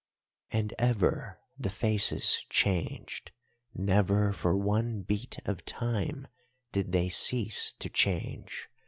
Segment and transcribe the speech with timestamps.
[0.49, 3.29] "And ever the faces changed,
[3.75, 6.27] never for one beat of time
[6.71, 8.67] did they cease to change.